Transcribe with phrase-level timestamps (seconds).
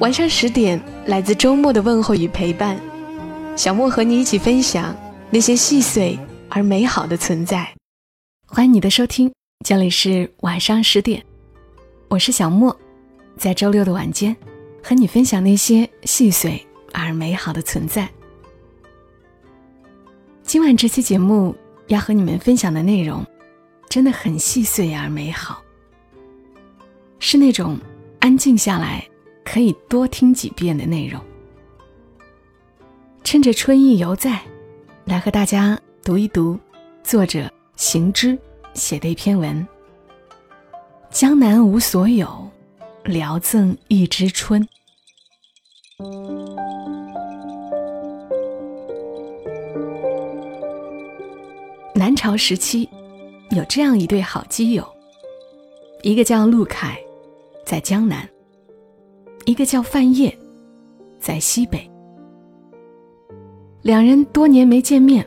[0.00, 2.78] 晚上十点，来自周末的问候与陪伴，
[3.56, 4.94] 小莫和你一起分享
[5.30, 6.18] 那些细碎
[6.48, 7.72] 而美好的存在。
[8.44, 9.32] 欢迎你的收听，
[9.64, 11.24] 这里是晚上十点，
[12.08, 12.76] 我是小莫，
[13.36, 14.36] 在周六的晚间
[14.82, 16.60] 和你分享那些细碎
[16.92, 18.08] 而美好的存在。
[20.42, 21.54] 今晚这期节目
[21.86, 23.24] 要和你们分享的内容，
[23.88, 25.62] 真的很细碎而美好，
[27.20, 27.78] 是那种
[28.18, 29.06] 安静下来。
[29.44, 31.20] 可以多听几遍的内容。
[33.22, 34.40] 趁着春意犹在，
[35.04, 36.58] 来和大家读一读
[37.02, 38.38] 作者行之
[38.74, 39.66] 写的一篇文
[41.10, 42.50] 《江南无所有，
[43.04, 44.62] 聊赠一枝春》。
[51.94, 52.88] 南朝时期，
[53.50, 54.86] 有这样一对好基友，
[56.02, 56.98] 一个叫陆凯，
[57.64, 58.28] 在江南。
[59.46, 60.34] 一个叫范晔，
[61.18, 61.90] 在西北。
[63.82, 65.26] 两人多年没见面，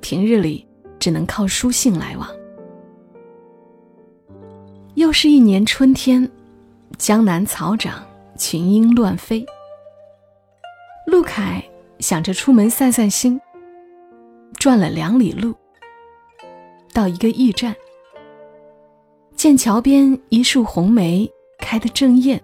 [0.00, 0.66] 平日里
[0.98, 2.26] 只能靠书信来往。
[4.94, 6.30] 又是一年春天，
[6.96, 8.02] 江南草长，
[8.38, 9.44] 群莺乱飞。
[11.06, 11.62] 陆凯
[11.98, 13.38] 想着出门散散心，
[14.54, 15.54] 转了两里路，
[16.94, 17.76] 到一个驿站，
[19.36, 22.42] 见桥边一树红梅开得正艳。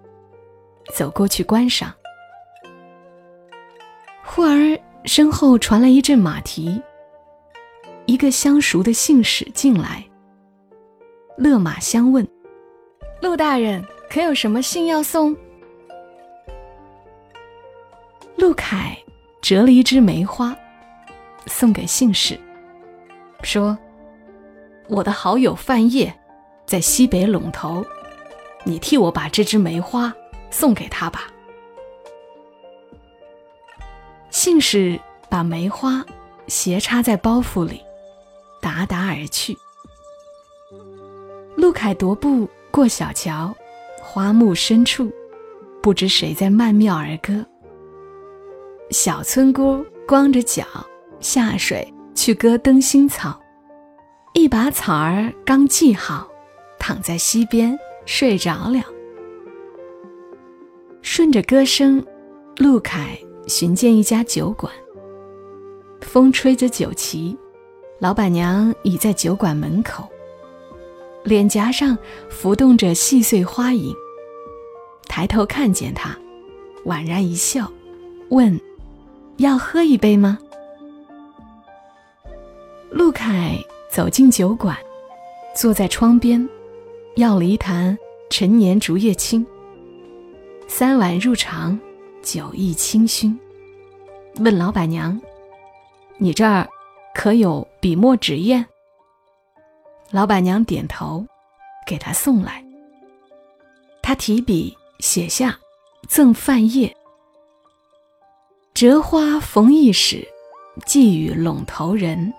[0.92, 1.92] 走过去观赏，
[4.25, 6.81] 忽而身后传来一阵马蹄，
[8.06, 10.04] 一个相熟的信使进来，
[11.37, 12.27] 勒马相问
[13.22, 15.37] ：“陆大人可有什么信要送？”
[18.37, 18.97] 陆凯
[19.41, 20.56] 折了一枝梅花，
[21.47, 22.38] 送给信使，
[23.43, 23.77] 说
[24.88, 26.12] ：“我的好友范晔
[26.66, 27.84] 在西北陇头，
[28.65, 30.12] 你替我把这支梅花。”
[30.50, 31.31] 送给他吧。
[34.31, 34.98] 信使
[35.28, 36.04] 把梅花
[36.47, 37.82] 斜插在包袱里，
[38.60, 39.56] 达达而去。
[41.56, 43.54] 陆凯踱步过小桥，
[44.00, 45.10] 花木深处，
[45.82, 47.44] 不知谁在曼妙儿歌。
[48.91, 50.65] 小村姑光着脚
[51.20, 53.38] 下水去割灯芯草，
[54.34, 56.28] 一把草儿刚系好，
[56.78, 57.76] 躺在溪边
[58.06, 58.80] 睡着了。
[61.19, 62.01] 顺着歌声，
[62.59, 63.19] 陆凯
[63.49, 64.73] 寻见一家酒馆。
[66.01, 67.37] 风吹着酒旗，
[67.99, 70.09] 老板娘倚在酒馆门口，
[71.25, 71.99] 脸颊上
[72.31, 73.93] 浮动着细碎花影。
[75.09, 76.17] 抬头看见他，
[76.84, 77.69] 宛然一笑，
[78.28, 78.57] 问
[79.39, 80.39] ：“要喝一杯吗？”
[82.93, 83.59] 陆凯
[83.91, 84.78] 走进酒馆，
[85.57, 86.49] 坐在窗边，
[87.17, 87.99] 要了一坛
[88.31, 89.45] 陈年竹叶青。
[90.71, 91.77] 三碗入肠，
[92.23, 93.37] 酒意清熏。
[94.37, 95.19] 问老板娘
[96.19, 96.69] ：“你这儿
[97.15, 98.65] 可有笔墨纸砚？”
[100.12, 101.27] 老板娘点头，
[101.87, 102.62] 给他送来。
[104.03, 105.59] 他提笔写下
[106.07, 106.95] ：“赠范晔，
[108.75, 110.28] 折花逢驿使，
[110.87, 112.33] 寄与陇头人。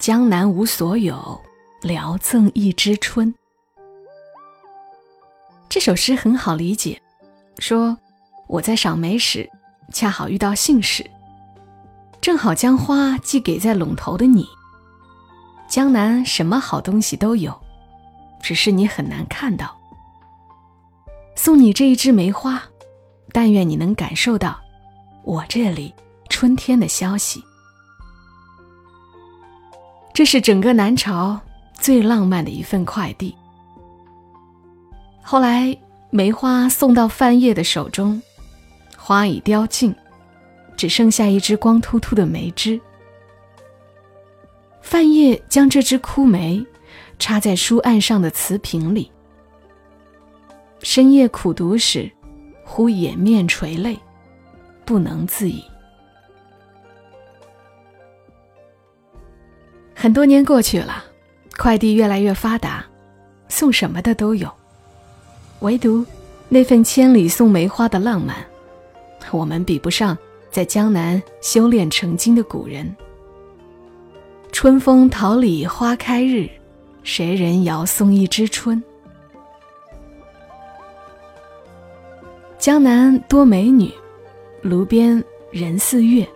[0.00, 1.38] 江南无所有，
[1.82, 3.34] 聊赠一枝春。”
[5.68, 7.02] 这首诗很好理解。
[7.58, 7.96] 说
[8.46, 9.48] ：“我在赏梅时，
[9.92, 11.04] 恰好遇到信使，
[12.20, 14.46] 正好将花寄给在陇头的你。
[15.68, 17.52] 江南什么好东西都有，
[18.40, 19.76] 只是你很难看到。
[21.34, 22.62] 送你这一枝梅花，
[23.32, 24.58] 但愿你能感受到
[25.24, 25.92] 我这里
[26.28, 27.42] 春天的消息。
[30.14, 31.38] 这是整个南朝
[31.74, 33.36] 最浪漫的一份快递。
[35.22, 35.76] 后来。”
[36.10, 38.20] 梅花送到范晔的手中，
[38.96, 39.94] 花已凋尽，
[40.74, 42.80] 只剩下一只光秃秃的梅枝。
[44.80, 46.64] 范晔将这只枯梅
[47.18, 49.12] 插在书案上的瓷瓶里，
[50.82, 52.10] 深夜苦读时，
[52.64, 53.98] 忽掩面垂泪，
[54.86, 55.62] 不能自已。
[59.94, 61.04] 很多年过去了，
[61.58, 62.82] 快递越来越发达，
[63.48, 64.50] 送什么的都有。
[65.60, 66.04] 唯独，
[66.48, 68.36] 那份千里送梅花的浪漫，
[69.30, 70.16] 我们比不上
[70.50, 72.94] 在江南修炼成精的古人。
[74.52, 76.48] 春风桃李花开日，
[77.02, 78.82] 谁人遥送一枝春？
[82.58, 83.92] 江南多美女，
[84.62, 86.26] 炉边人似月。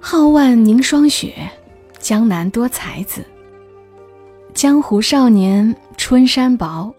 [0.00, 1.34] 皓腕凝霜雪，
[1.98, 3.24] 江南多才子。
[4.52, 6.92] 江湖少年春衫薄，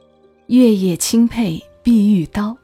[0.51, 2.57] 月夜钦佩碧玉刀。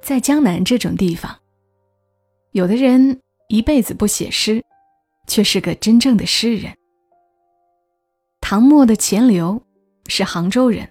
[0.00, 1.38] 在江南这种地方，
[2.52, 3.20] 有的人
[3.50, 4.64] 一辈子不写诗，
[5.26, 6.74] 却是个真正的诗人。
[8.40, 9.60] 唐末的钱镠
[10.06, 10.90] 是杭州人，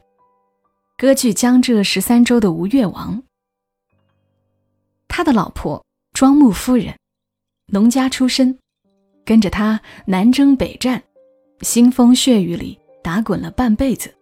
[0.96, 3.24] 割据江浙十三州的吴越王。
[5.08, 5.84] 他的老婆
[6.14, 6.96] 庄穆夫人，
[7.66, 8.60] 农家出身，
[9.26, 11.02] 跟着他南征北战。
[11.62, 14.14] 腥风血雨里打滚了半辈子，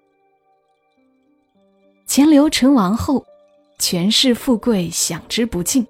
[2.12, 3.26] 钱镠成王后，
[3.80, 5.88] 权势富贵享之不尽。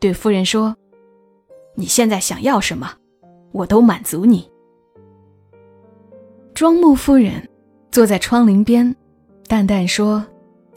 [0.00, 0.76] 对夫人说
[1.76, 2.92] ：“你现在想要什么，
[3.52, 4.50] 我都满足你。”
[6.52, 7.48] 庄木夫人
[7.92, 8.92] 坐在窗棂边，
[9.46, 10.26] 淡淡说：“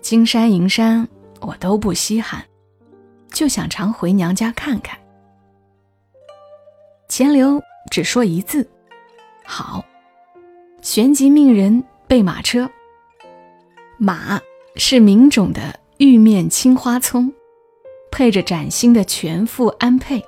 [0.02, 1.08] 金山银山
[1.42, 2.46] 我都不稀罕，
[3.32, 4.96] 就想常回娘家看看。”
[7.10, 8.70] 钱镠只说一字。
[9.44, 9.84] 好，
[10.84, 12.70] 旋即命人备马车。
[13.98, 14.40] 马
[14.76, 17.34] 是名种的玉面青花葱，
[18.12, 20.22] 配着崭新的全副鞍辔。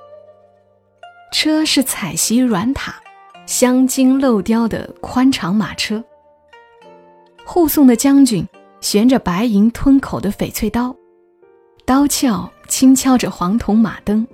[1.32, 3.00] 车是彩席软塔、
[3.46, 6.02] 镶金镂雕的宽敞马车。
[7.44, 8.44] 护送的将军
[8.80, 10.94] 悬着白银吞口的翡翠刀，
[11.84, 14.26] 刀鞘轻敲着黄铜马灯，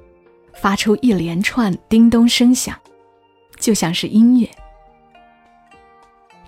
[0.55, 2.75] 发出一连串叮咚声响，
[3.59, 4.49] 就像是音乐。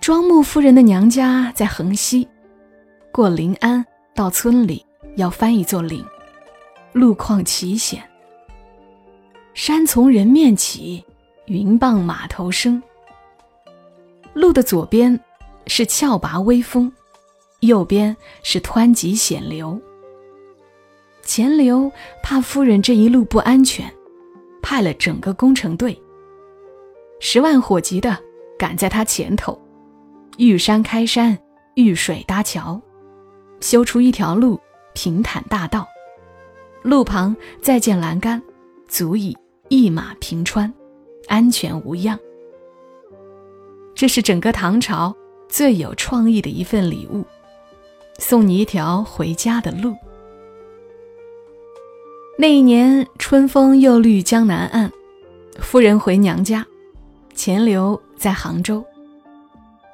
[0.01, 2.27] 庄木夫人的娘家在横溪，
[3.13, 3.85] 过临安
[4.15, 4.85] 到村里
[5.17, 6.05] 要翻一座岭，
[6.93, 8.03] 路况奇险。
[9.55, 11.05] 山从人面起，
[11.47, 12.81] 云傍马头生。
[14.35, 15.19] 路的左边
[15.67, 16.93] 是峭拔微峰，
[17.61, 19.81] 右边是湍急险流。
[21.23, 21.91] 钱流
[22.23, 23.93] 怕夫人这一路不安全，
[24.63, 26.01] 派了整个工程队，
[27.19, 28.17] 十万火急的
[28.57, 29.61] 赶在他前头。
[30.37, 31.37] 遇山开山，
[31.75, 32.81] 遇水搭桥，
[33.61, 34.59] 修出一条路，
[34.95, 35.87] 平坦大道。
[36.83, 38.41] 路旁再建栏杆，
[38.87, 39.37] 足以
[39.69, 40.73] 一马平川，
[41.27, 42.19] 安全无恙。
[43.95, 45.15] 这是整个唐朝
[45.49, 47.25] 最有创意的一份礼物，
[48.19, 49.95] 送你一条回家的路。
[52.39, 54.91] 那一年春风又绿江南岸，
[55.59, 56.65] 夫人回娘家，
[57.35, 58.85] 钱镠在杭州。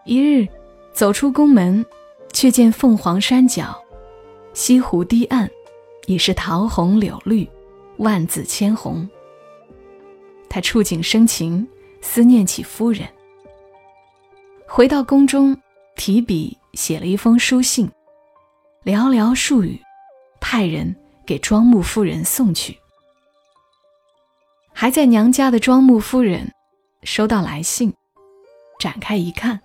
[0.05, 0.47] 一日，
[0.93, 1.85] 走出宫门，
[2.35, 3.81] 却见凤凰山脚，
[4.53, 5.49] 西湖堤岸，
[6.07, 7.49] 已是桃红柳绿，
[7.99, 9.09] 万紫千红。
[10.51, 11.67] 他触景生情，
[12.03, 13.09] 思念起夫人。
[14.67, 15.57] 回到宫中，
[15.95, 17.89] 提笔写了一封书信，
[18.85, 19.81] 寥寥数语，
[20.41, 20.95] 派人
[21.25, 22.77] 给庄木夫人送去。
[24.73, 26.53] 还在娘家的庄木夫人，
[27.05, 27.95] 收到来信，
[28.81, 29.61] 展开一看。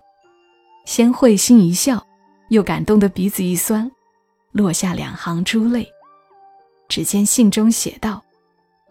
[0.86, 2.04] 先会心一笑，
[2.50, 3.90] 又感动得鼻子一酸，
[4.52, 5.88] 落下两行珠泪。
[6.88, 8.24] 只见信中写道：“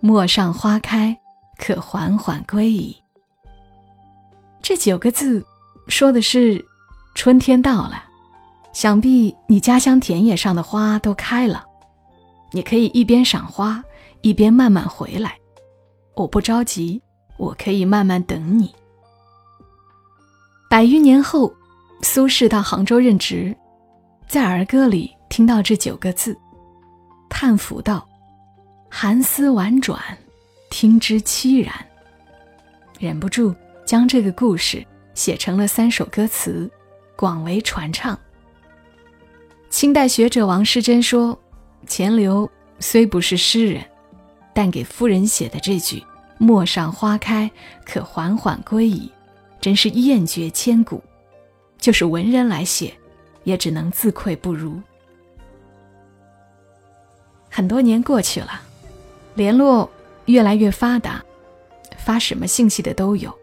[0.00, 1.16] 陌上花开，
[1.58, 2.96] 可缓缓归矣。”
[4.62, 5.44] 这九个字，
[5.88, 6.64] 说的是
[7.14, 8.04] 春天到了，
[8.72, 11.64] 想必你家乡田野上的花都开了，
[12.52, 13.82] 你可以一边赏花，
[14.20, 15.36] 一边慢慢回来。
[16.14, 17.02] 我不着急，
[17.36, 18.72] 我可以慢慢等你。
[20.70, 21.52] 百余年后。
[22.02, 23.54] 苏轼到杭州任职，
[24.26, 26.36] 在儿歌里听到这九个字，
[27.28, 28.06] 叹服道
[28.88, 30.00] ：“寒思婉转，
[30.70, 31.74] 听之凄然。”
[32.98, 36.70] 忍不住将这个故事写成了三首歌词，
[37.16, 38.18] 广为传唱。
[39.68, 41.38] 清代学者王师珍说
[41.86, 43.84] ：“钱镠虽不是诗人，
[44.54, 46.02] 但给夫人写的这句
[46.38, 47.50] ‘陌上花开，
[47.84, 49.10] 可缓缓归矣’，
[49.60, 51.02] 真是艳绝千古。”
[51.88, 52.92] 就是文人来写，
[53.44, 54.78] 也只能自愧不如。
[57.48, 58.60] 很多年过去了，
[59.34, 59.90] 联络
[60.26, 61.24] 越来越发达，
[61.96, 63.34] 发什么信息的都有，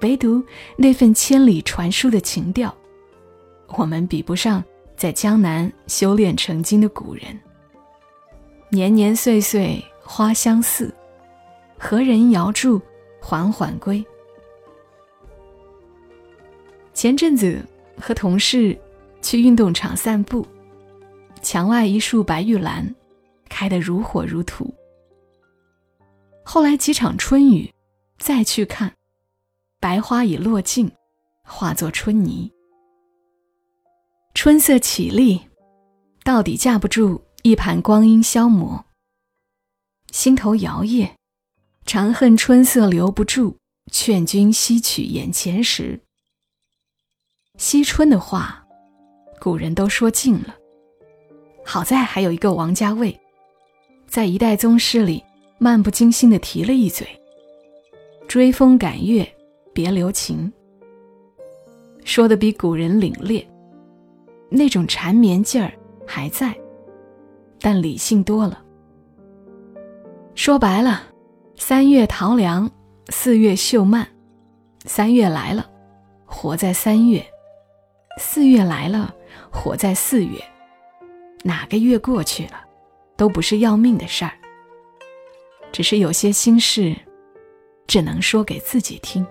[0.00, 0.42] 唯独
[0.78, 2.74] 那份千里传书的情调，
[3.76, 4.64] 我们比不上
[4.96, 7.38] 在江南修炼成精的古人。
[8.70, 10.90] 年年岁岁花相似，
[11.78, 12.80] 何人遥祝
[13.20, 14.02] 缓缓归？
[17.02, 17.60] 前阵子
[17.98, 18.78] 和同事
[19.20, 20.46] 去运动场散步，
[21.42, 22.94] 墙外一束白玉兰，
[23.48, 24.72] 开得如火如荼。
[26.44, 27.68] 后来几场春雨，
[28.20, 28.94] 再去看，
[29.80, 30.92] 白花已落尽，
[31.42, 32.52] 化作春泥。
[34.32, 35.40] 春色绮丽，
[36.22, 38.84] 到底架不住一盘光阴消磨。
[40.12, 41.10] 心头摇曳，
[41.84, 43.56] 长恨春色留不住，
[43.90, 46.00] 劝君惜取眼前时。
[47.58, 48.64] 惜春的话，
[49.38, 50.56] 古人都说尽了。
[51.64, 53.16] 好在还有一个王家卫，
[54.06, 55.22] 在一代宗师里
[55.58, 57.06] 漫不经心地提了一嘴
[58.26, 59.26] ：“追风赶月，
[59.72, 60.50] 别留情。”
[62.04, 63.46] 说的比古人凛冽，
[64.48, 65.72] 那种缠绵劲儿
[66.06, 66.56] 还在，
[67.60, 68.60] 但理性多了。
[70.34, 71.02] 说白了，
[71.56, 72.68] 三月桃凉，
[73.10, 74.08] 四月秀曼，
[74.84, 75.70] 三月来了，
[76.24, 77.22] 活在三月；
[78.18, 79.14] 四月来了，
[79.50, 80.42] 活在四月。
[81.42, 82.64] 哪个月过去了，
[83.16, 84.32] 都不是要命的事儿。
[85.72, 86.94] 只是有些心事，
[87.86, 89.26] 只能说给自己听。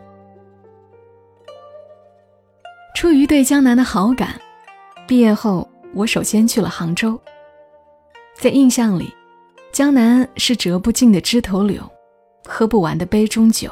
[2.95, 4.39] 出于对江南的好感，
[5.07, 7.19] 毕业后我首先去了杭州。
[8.33, 9.13] 在印象里，
[9.71, 11.89] 江南是折不尽的枝头柳，
[12.45, 13.71] 喝不完的杯中酒，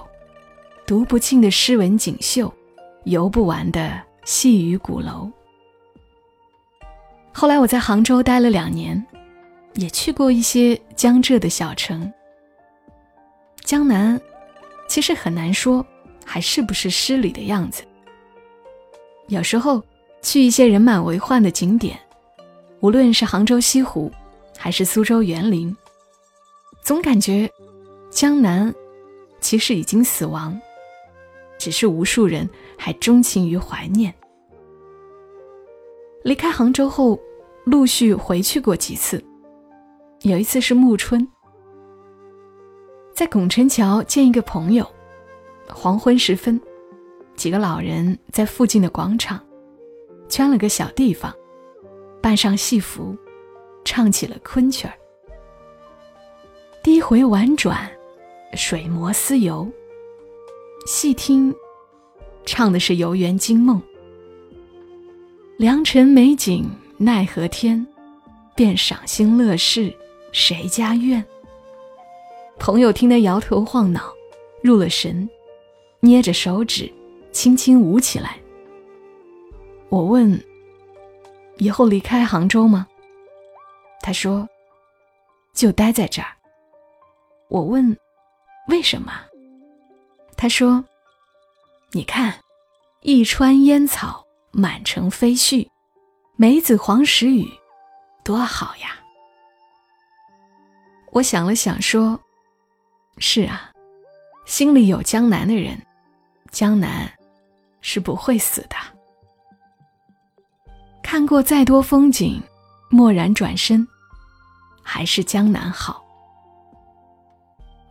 [0.86, 2.54] 读不尽的诗文锦绣，
[3.04, 4.00] 游不完的
[4.31, 5.27] 细雨鼓楼。
[7.33, 9.03] 后来我在杭州待了两年，
[9.74, 12.13] 也去过一些江浙的小城。
[13.63, 14.21] 江南，
[14.88, 15.83] 其实很难说
[16.24, 17.81] 还是不是诗里的样子。
[19.29, 19.83] 有时候
[20.21, 22.00] 去一些人满为患的景点，
[22.81, 24.12] 无论是杭州西湖，
[24.55, 25.75] 还是苏州园林，
[26.83, 27.50] 总感觉
[28.12, 28.71] 江南
[29.41, 30.55] 其实已经死亡，
[31.57, 34.13] 只是无数人还钟情于怀念。
[36.24, 37.20] 离开杭州后。
[37.66, 39.24] 陆续回去过几次，
[40.22, 41.28] 有一次是暮春，
[43.14, 44.90] 在拱宸桥见一个朋友。
[45.68, 46.60] 黄昏时分，
[47.36, 49.40] 几个老人在附近的广场
[50.28, 51.32] 圈了个小地方，
[52.24, 53.16] 扮上戏服，
[53.86, 54.94] 唱起了昆曲儿。
[56.82, 57.88] 低回婉转，
[58.56, 59.70] 水磨丝油。
[60.88, 61.54] 细听，
[62.46, 63.80] 唱的是游园惊梦。
[65.60, 66.72] 良辰美景。
[66.98, 67.86] 奈何天，
[68.56, 69.94] 便赏心乐事，
[70.32, 71.22] 谁家院？
[72.58, 74.13] 朋友听得摇头晃脑，
[74.63, 75.30] 入了神，
[76.00, 76.89] 捏着手指，
[77.34, 78.38] 轻轻舞起来。
[79.89, 80.42] 我问
[81.60, 82.88] ：“以后离开杭州吗？”
[84.01, 84.48] 他说
[85.54, 86.30] ：“就待在这儿。”
[87.50, 87.98] 我问
[88.70, 89.12] ：“为什么？”
[90.38, 90.86] 他说
[91.92, 92.34] ：“你看，
[93.01, 95.68] 一川烟草，满城飞絮。”
[96.38, 97.46] 梅子黄时雨，
[98.24, 98.91] 多好呀！
[101.12, 102.18] 我想了想，说
[103.20, 103.72] ：“是啊，
[104.46, 105.77] 心里有江南的人，
[106.50, 107.12] 江南
[107.82, 108.75] 是不会死的。
[111.03, 112.41] 看过再多风景，
[112.91, 113.86] 蓦然转身，
[114.82, 116.01] 还是江南好。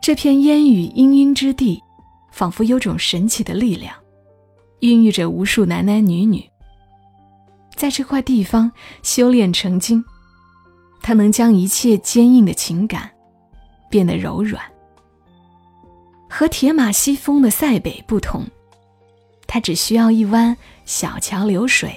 [0.00, 1.82] 这片烟雨氤氲之地，
[2.30, 3.94] 仿佛有种神奇的力量，
[4.80, 6.48] 孕育着无数男男女女。”
[7.76, 10.04] 在这块地方修炼成精，
[11.00, 13.08] 它能将一切坚硬的情感
[13.88, 14.60] 变得柔软。
[16.28, 18.44] 和铁马西风的塞北不同，
[19.46, 21.96] 它只需要一湾小桥流水，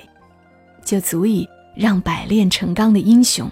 [0.86, 3.52] 就足以让百炼成钢的英雄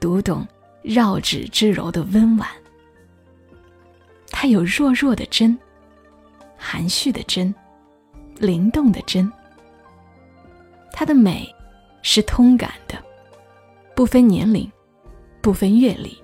[0.00, 0.46] 读懂
[0.82, 2.48] 绕指之柔的温婉。
[4.32, 5.56] 它有弱弱的真，
[6.58, 7.54] 含蓄的真，
[8.42, 9.32] 灵动的真。
[10.92, 11.48] 它的美
[12.02, 12.98] 是通感的，
[13.94, 14.70] 不分年龄，
[15.40, 16.18] 不分阅历，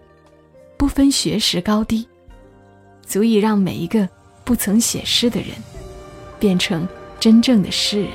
[0.76, 2.06] 不分学识高低，
[3.06, 4.08] 足以让每一个
[4.44, 5.50] 不曾写诗的人
[6.40, 6.86] 变成
[7.20, 8.10] 真正的诗人。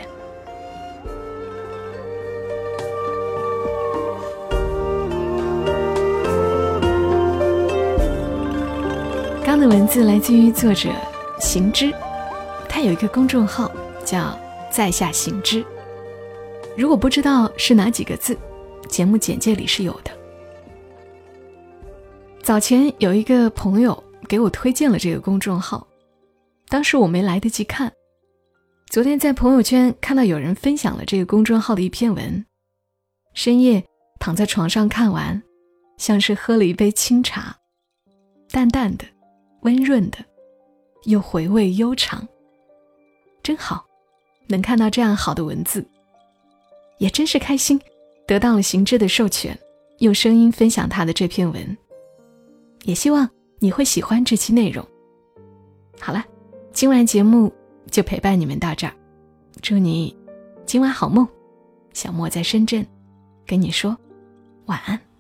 [9.45, 10.89] 刚的文字来自于作者
[11.39, 11.93] 行之，
[12.67, 13.72] 他有一个公众号
[14.13, 14.38] 叫
[14.70, 15.65] “在下行之”。
[16.77, 18.38] 如果不知道是哪几个字，
[18.88, 20.12] 节目简介里是有的。
[22.43, 25.88] 早前有一个朋友给我推荐了这个公众号，
[26.67, 27.91] 当时我没来得及看。
[28.86, 32.46] 昨天在朋友圈看到有人分享了这个公众号的一篇文，
[33.34, 33.84] 深夜
[34.20, 35.41] 躺在床上看完，
[35.98, 37.55] 像是喝了一杯清茶，
[38.51, 39.05] 淡淡的，
[39.62, 40.20] 温润的，
[41.05, 42.27] 又回味悠长，
[43.41, 43.84] 真好，
[44.53, 45.83] 能看到这样好的文字。
[47.00, 47.81] 也真是开心，
[48.27, 49.57] 得到了行知的授权，
[49.98, 51.77] 用声音分享他的这篇文，
[52.83, 53.27] 也希望
[53.60, 54.86] 你会喜欢这期内容。
[56.00, 56.24] 好了，
[56.72, 57.51] 今晚节目
[57.89, 58.93] 就陪伴你们到这儿，
[59.62, 60.15] 祝你
[60.65, 61.27] 今晚好梦。
[61.93, 62.86] 小莫在深圳，
[63.45, 63.98] 跟你说
[64.65, 65.12] 晚安。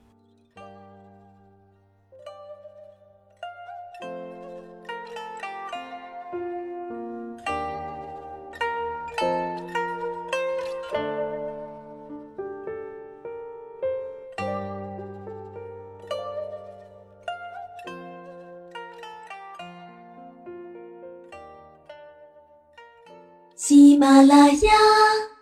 [24.03, 24.71] 马拉雅，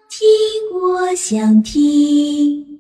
[0.07, 0.29] 听
[0.71, 2.70] 我想听。